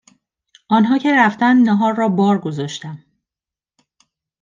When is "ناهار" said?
1.67-1.93